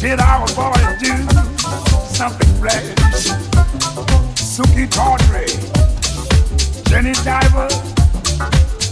[0.00, 1.14] did our boys do
[2.14, 2.94] something rash?
[4.38, 5.50] Suki Tawdry,
[6.84, 7.68] Jenny Diver,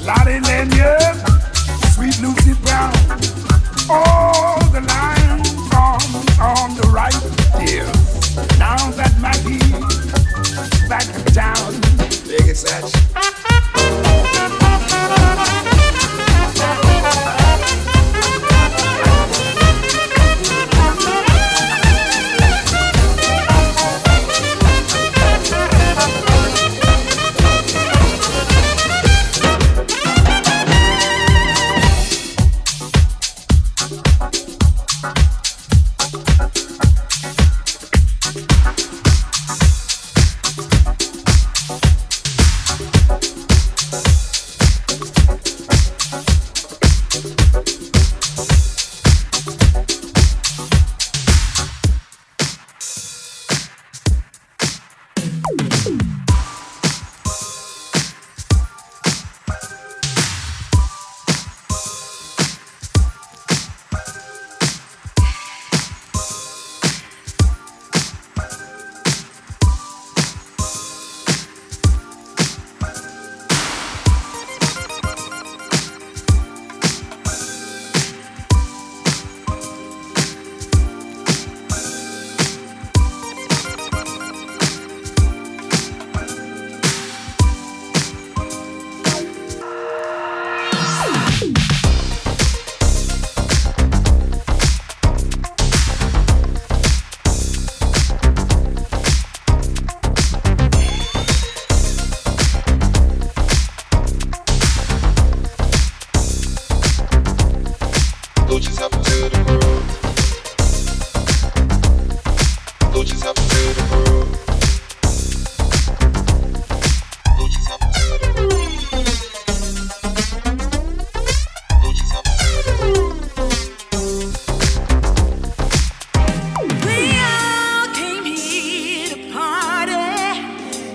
[0.04, 1.16] Lottie Lanyard,
[1.94, 2.92] Sweet Lucy Brown,
[3.88, 6.02] all the lines on,
[6.40, 7.14] on the right,
[9.20, 9.60] Maggie
[10.88, 11.80] back in town,
[12.26, 13.51] biggest action.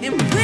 [0.08, 0.37] and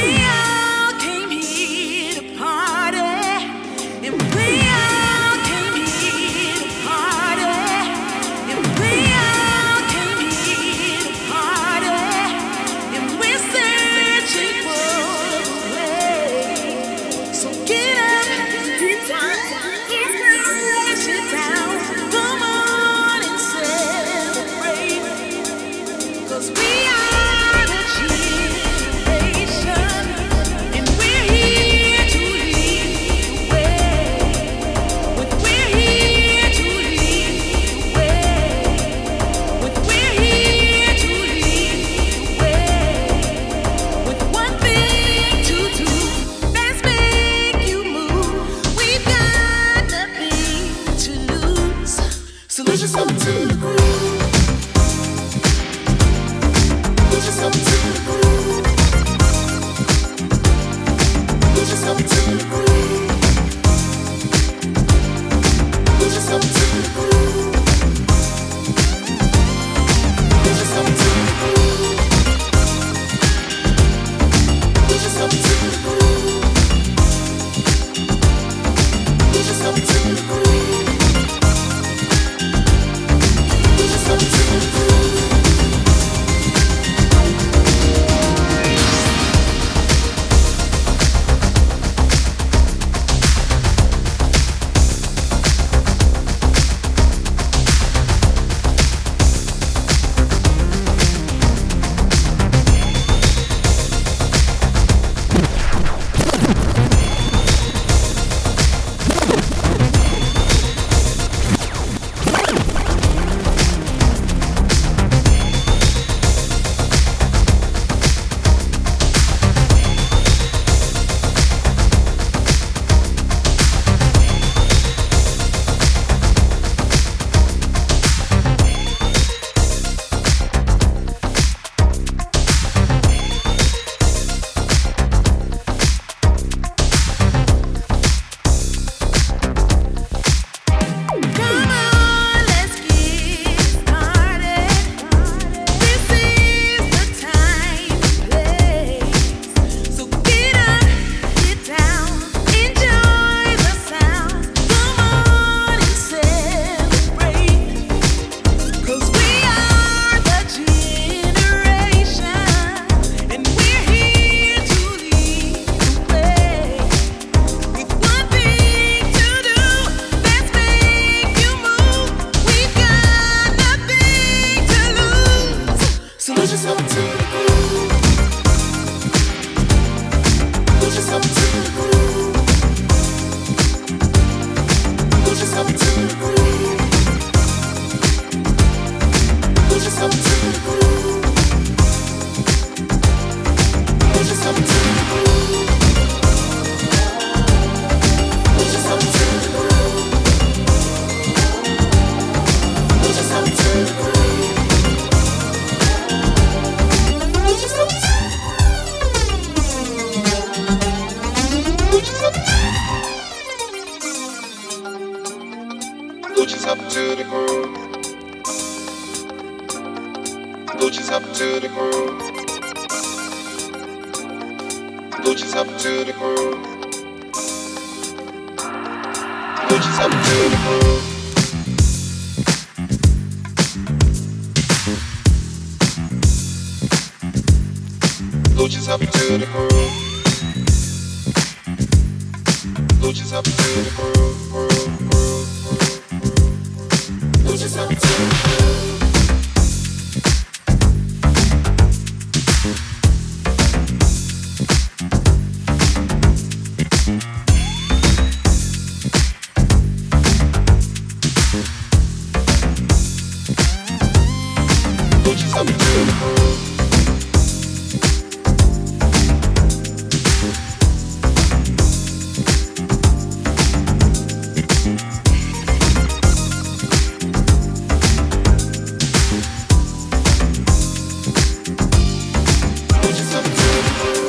[283.13, 284.22] Gucci's up to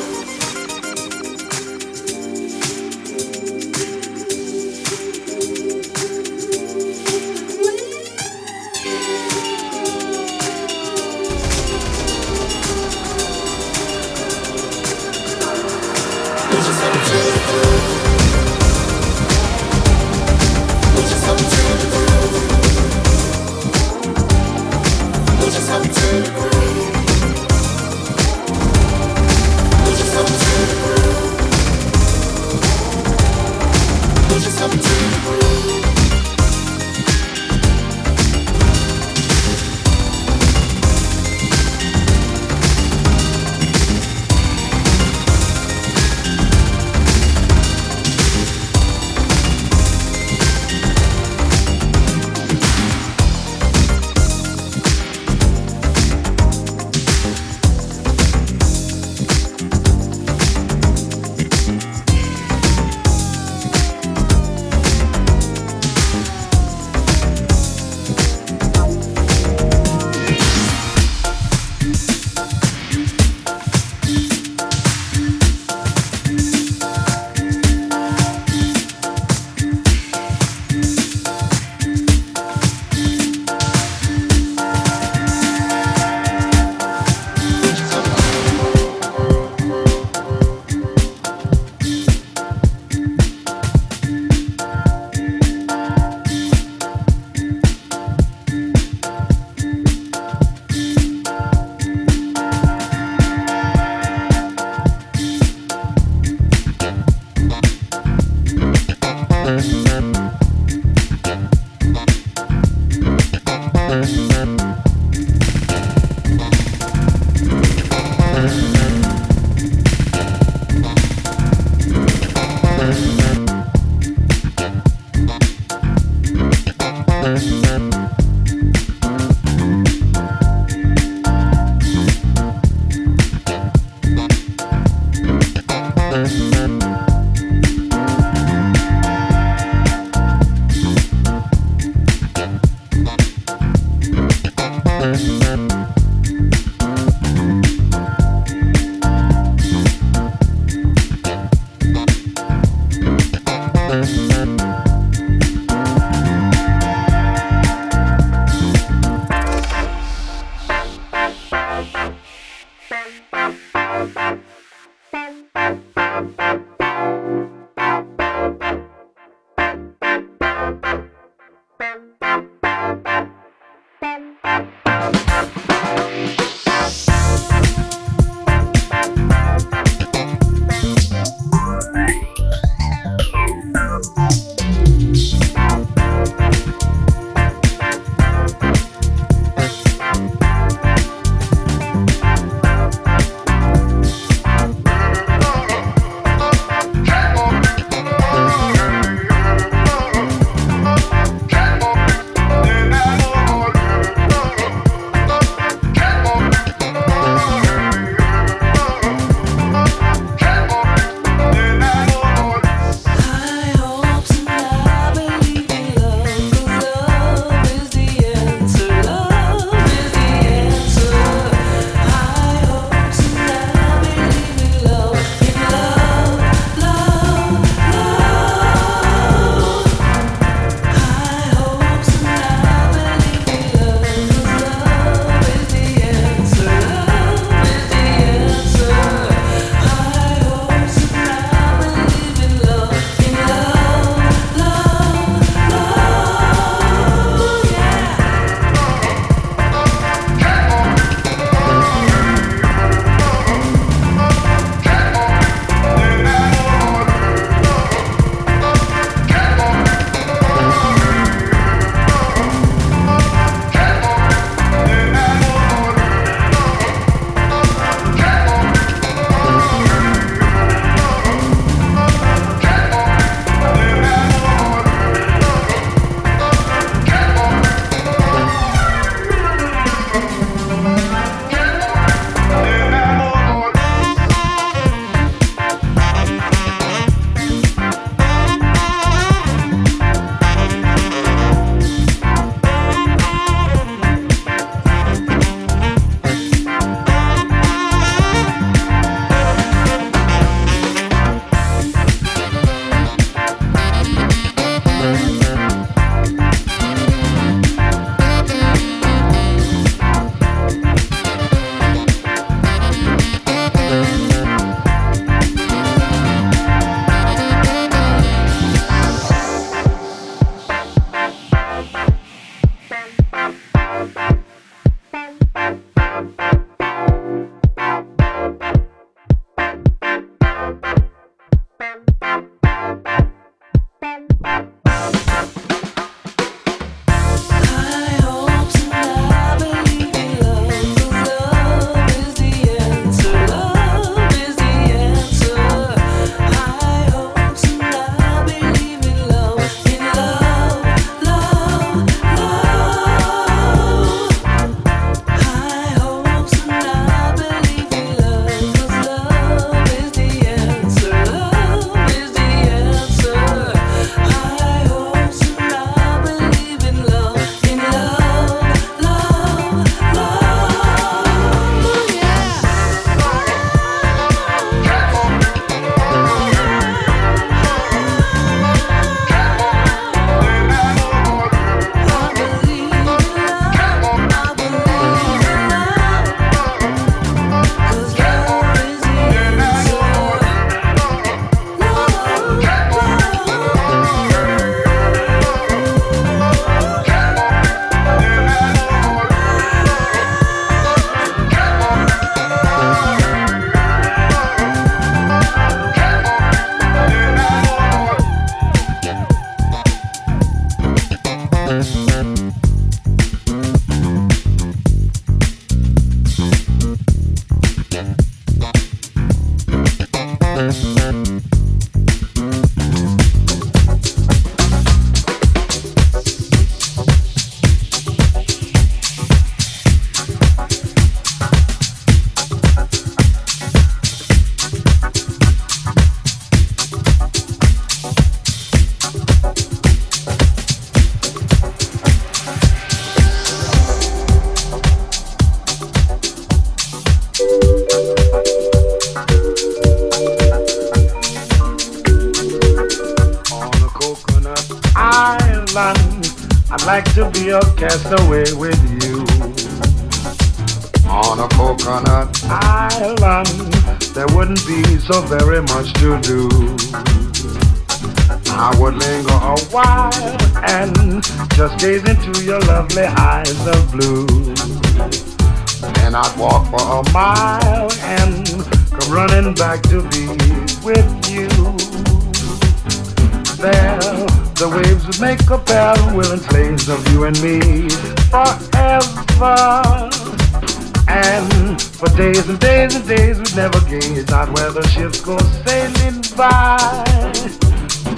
[492.35, 497.05] days and days and days we'd never gaze out where the ships go sailing by.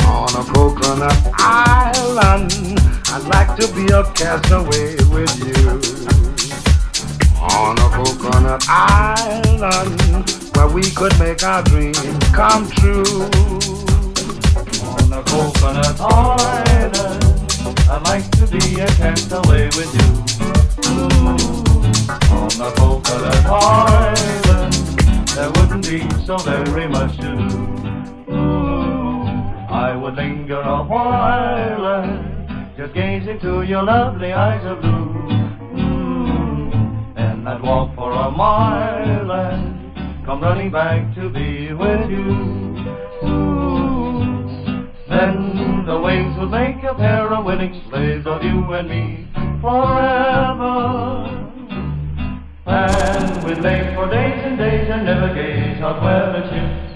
[0.06, 2.50] On a coconut island,
[3.12, 5.68] I'd like to be a castaway with you.
[7.42, 11.98] On a coconut island, where we could make our dreams
[12.32, 13.04] come true.
[14.80, 17.24] On a coconut island,
[17.90, 21.62] I'd like to be a castaway with you.
[21.62, 21.65] Ooh
[22.58, 24.74] the coconut island,
[25.34, 28.32] there wouldn't be so very much to do.
[29.68, 32.36] I would linger a while
[32.76, 35.30] just gaze into your lovely eyes of blue.
[37.16, 42.74] And I'd walk for a mile and come running back to be with you.
[45.08, 49.28] Then the waves would make a pair of winning slaves of you and me
[49.60, 51.45] forever.
[52.66, 56.86] And we'd lay for days and days and never gaze out where the ships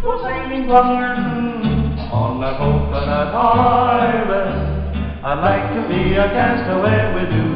[0.00, 0.80] go sailing by
[2.12, 4.54] on the coconut island.
[5.24, 7.50] I'd like to be a castaway with you.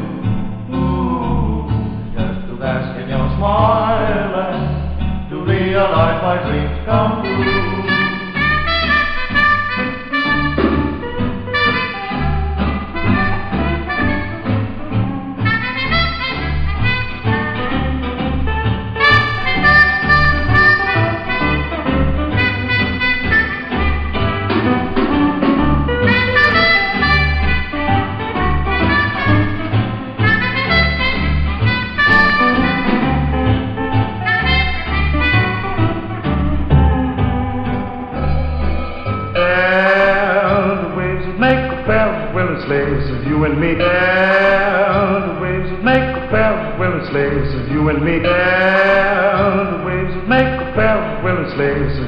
[2.18, 7.57] Just to bask in your smile and to realize my dreams come true.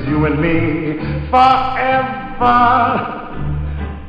[0.01, 0.99] Of you and me
[1.31, 3.17] forever.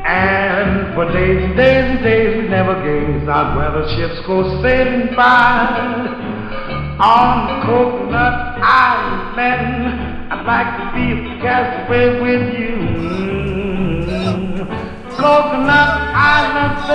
[0.03, 4.61] And for days and days and days we never gaze out where the ships go
[4.61, 6.27] sailing by.
[6.99, 12.71] On coconut island, I'd like to be a castaway with you
[15.21, 16.87] coconut island,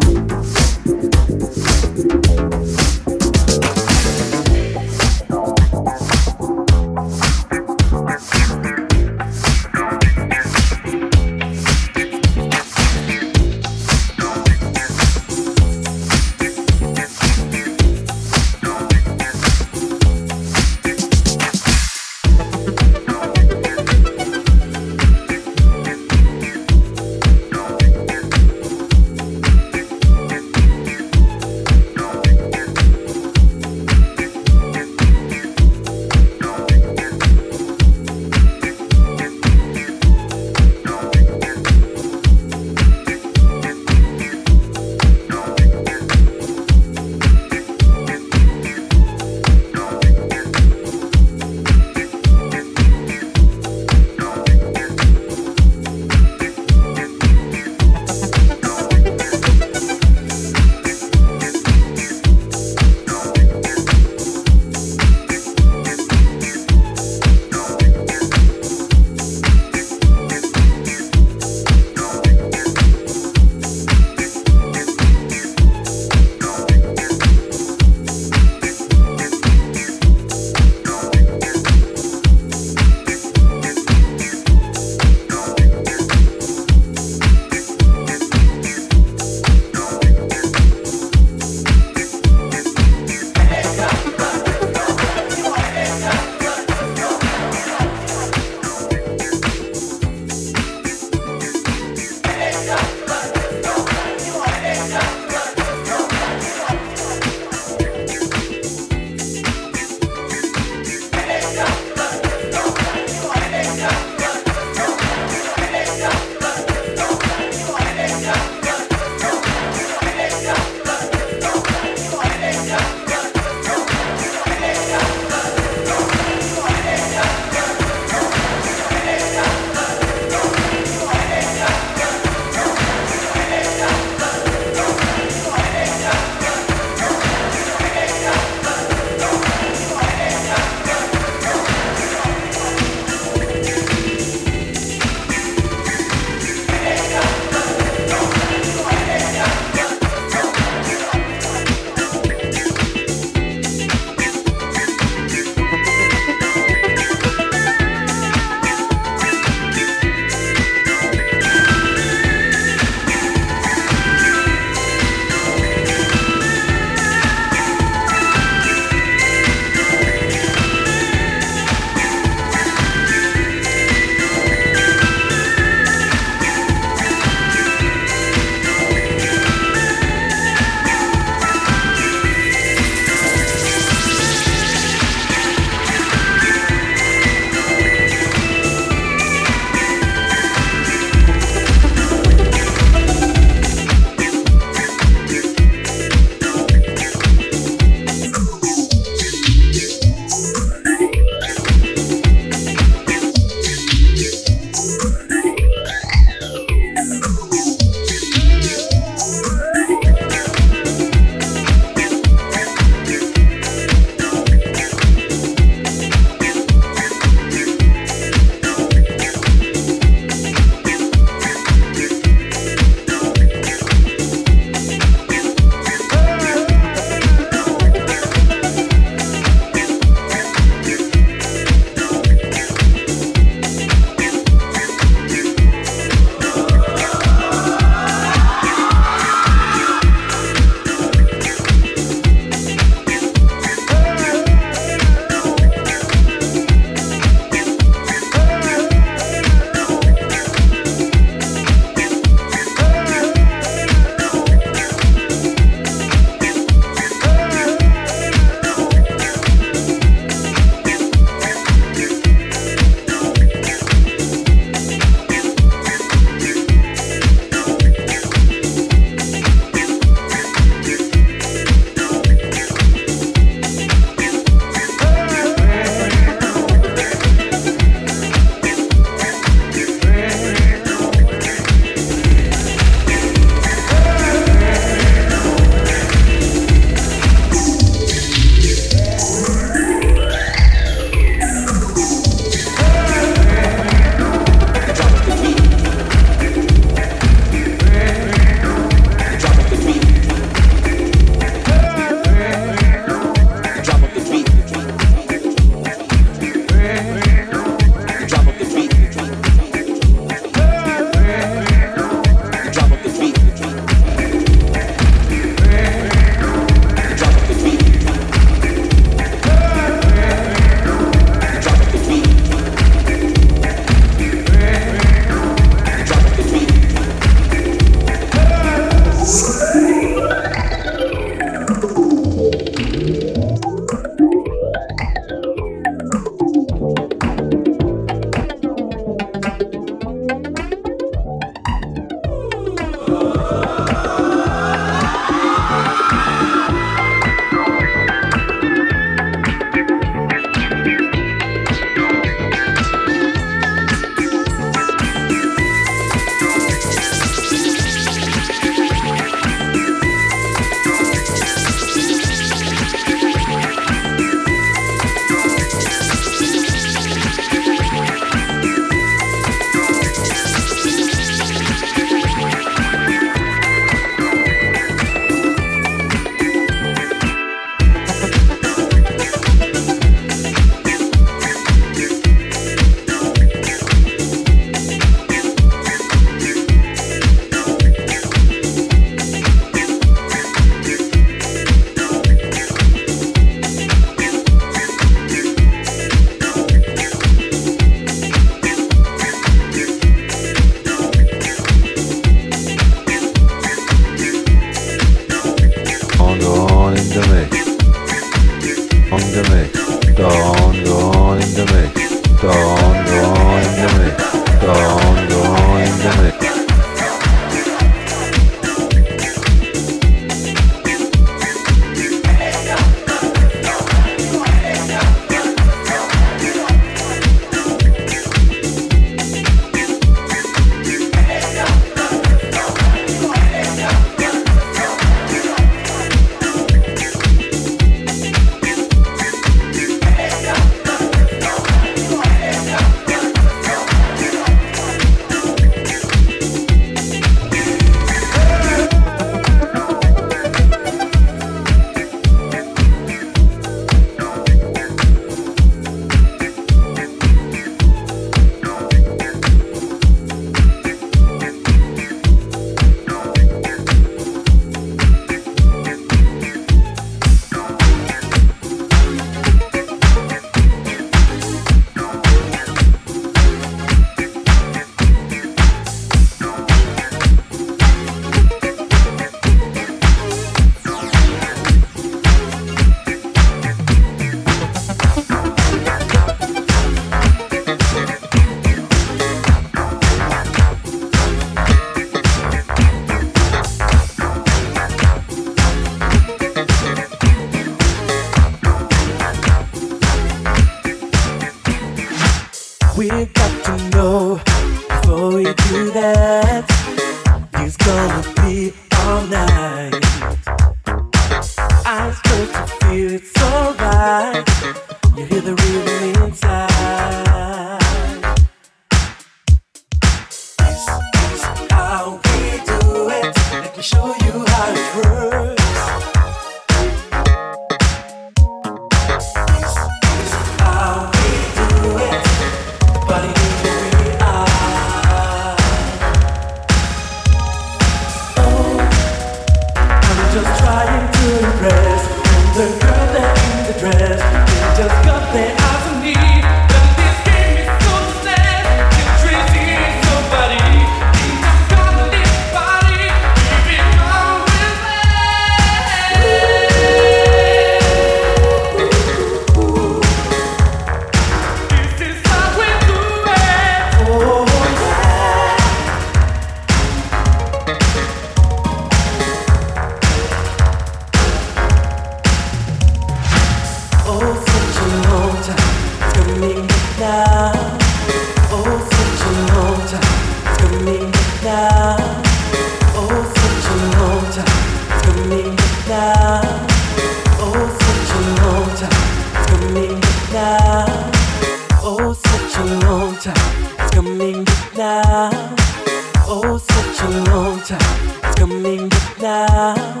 [599.36, 600.00] now.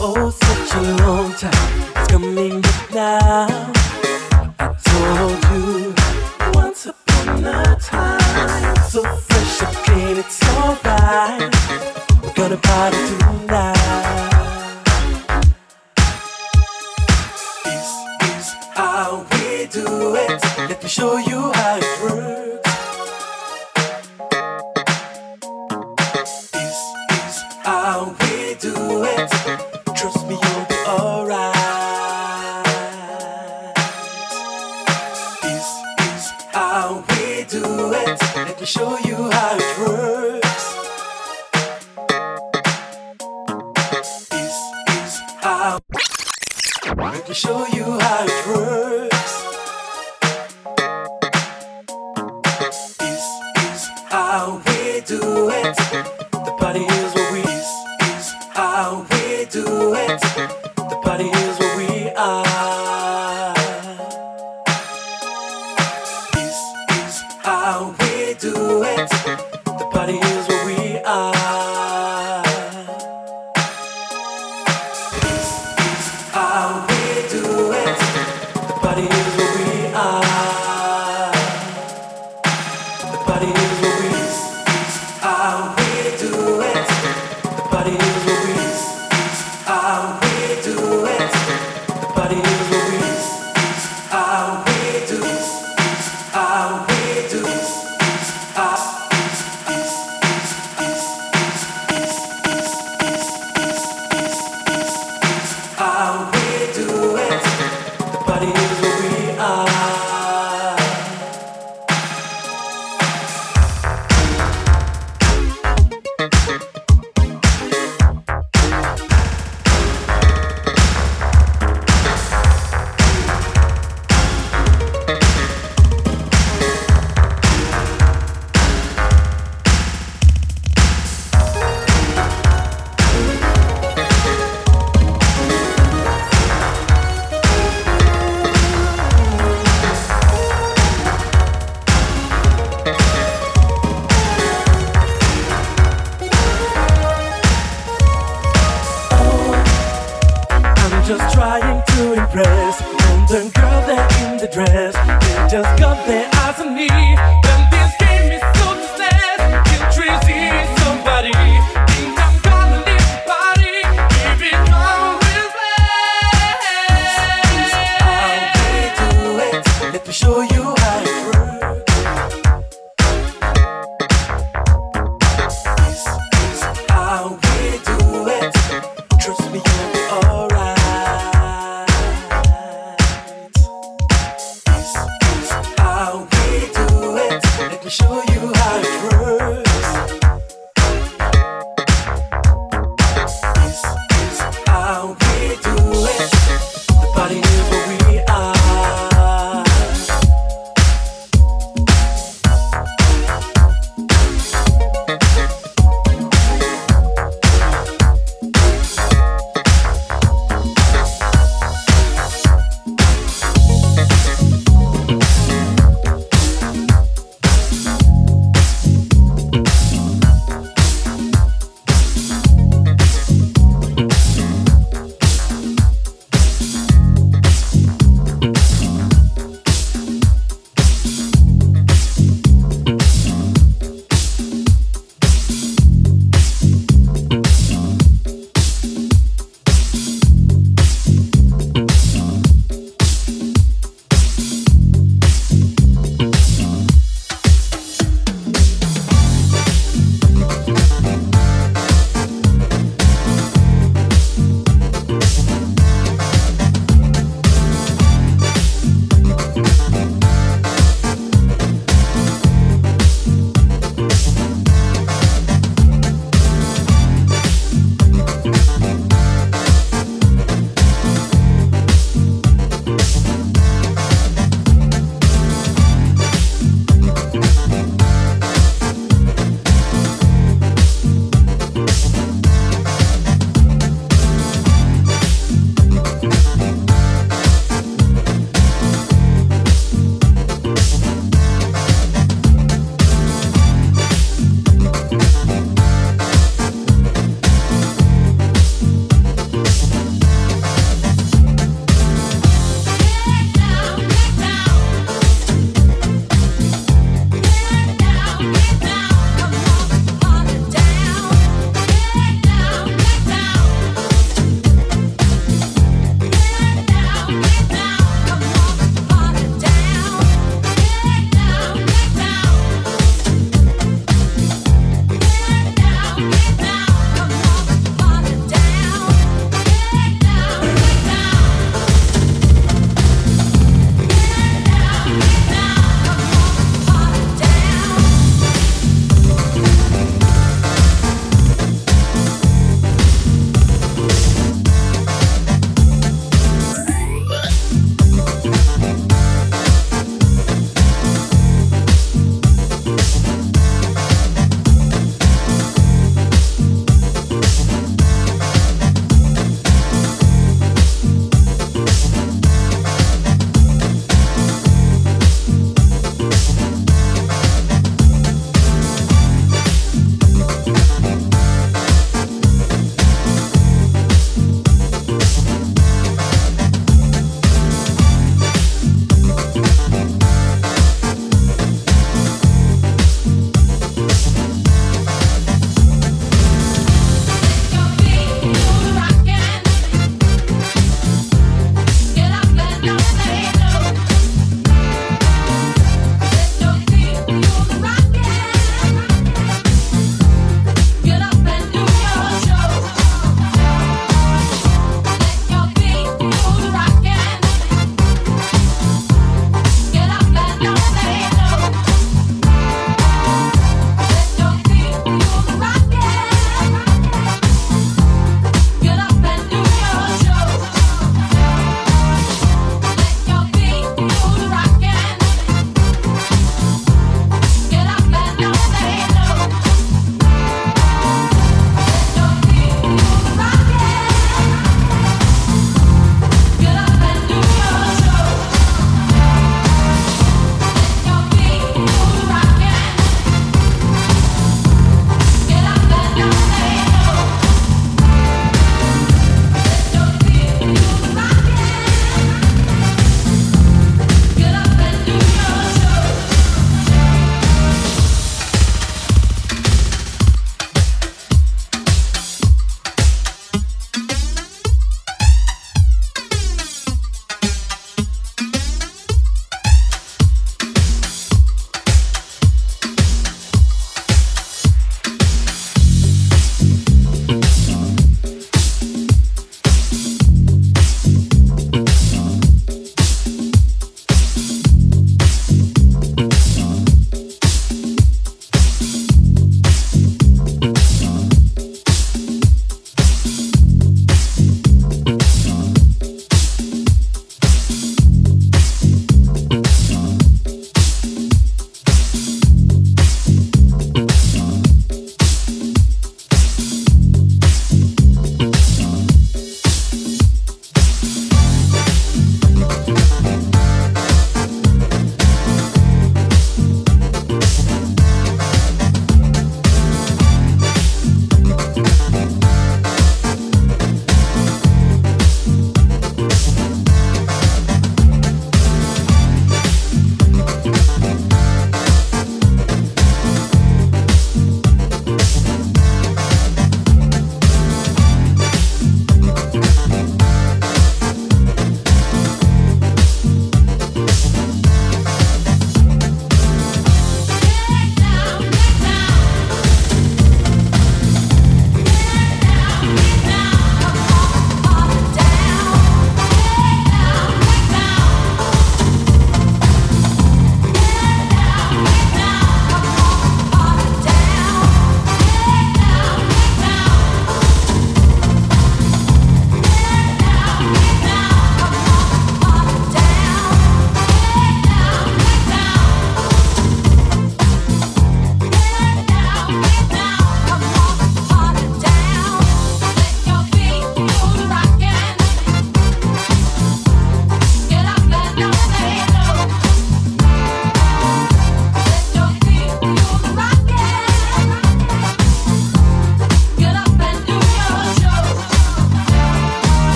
[0.00, 1.52] Oh, such a long time.
[1.96, 3.63] It's coming up now.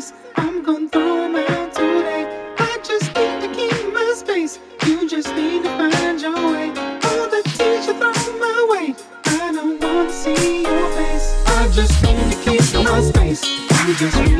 [0.00, 0.12] space.
[0.36, 2.24] I'm gonna throw him out today.
[2.58, 4.58] I just need to keep my space.
[4.86, 6.68] You just need to find your way.
[7.08, 8.94] All the tears you throw my way.
[9.26, 11.26] I don't wanna see your face.
[11.46, 13.44] I just need to keep my space.
[13.86, 14.31] You just need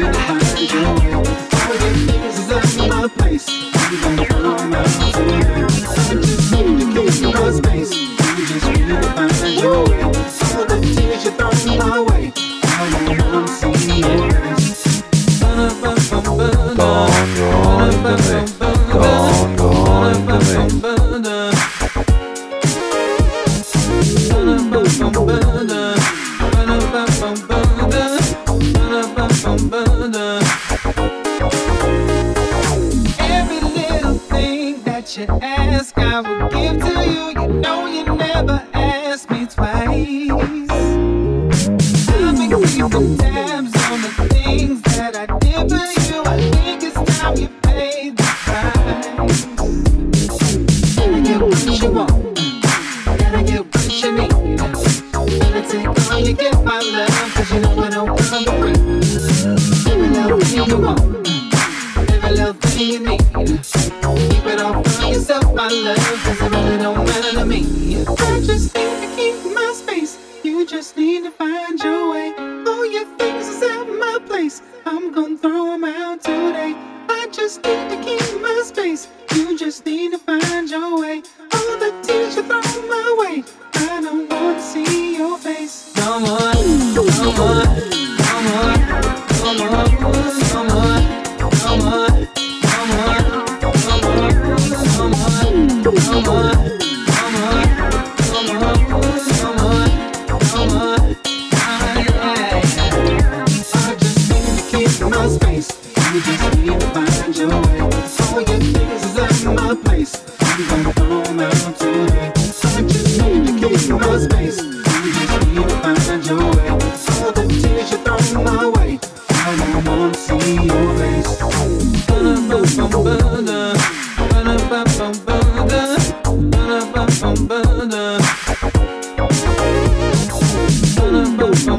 [127.40, 127.60] ba
[127.92, 128.18] da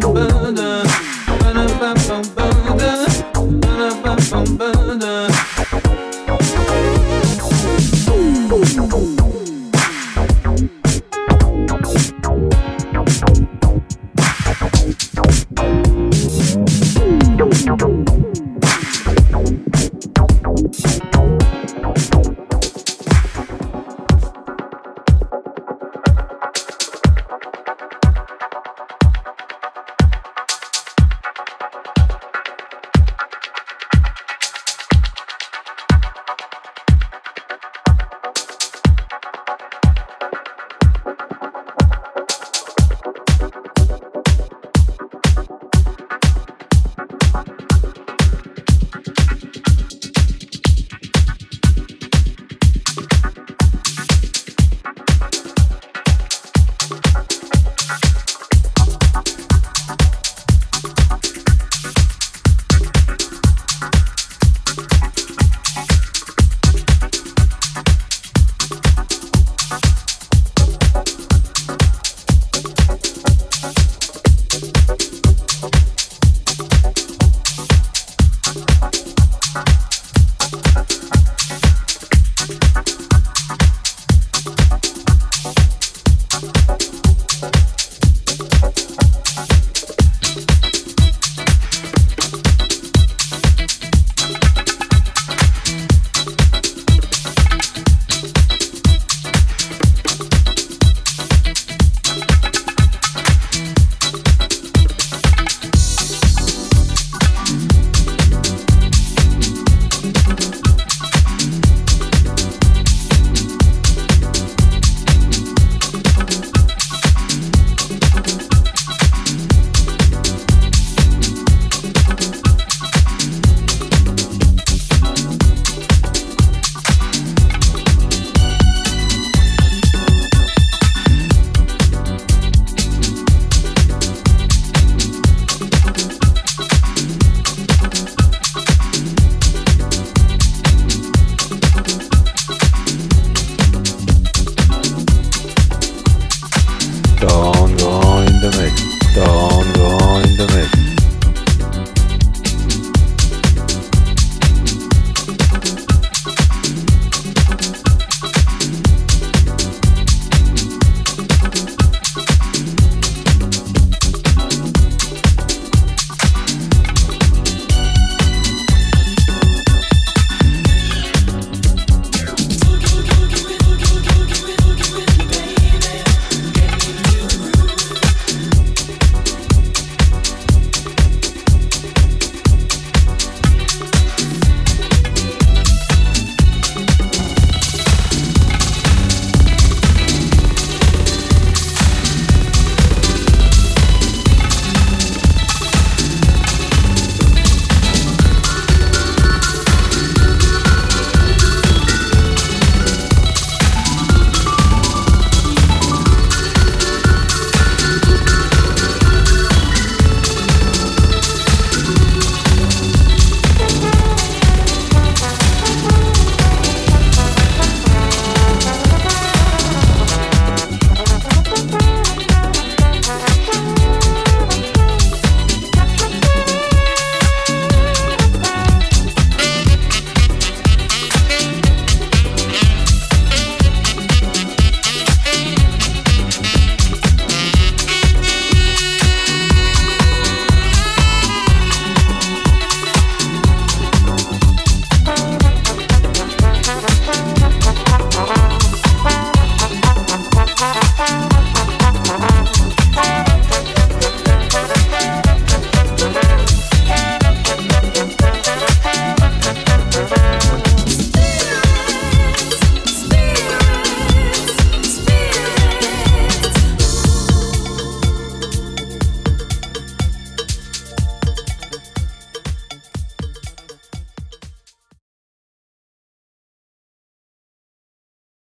[0.02, 0.53] ba